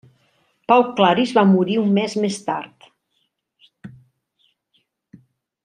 [0.71, 2.89] Pau Claris va morir un mes més tard.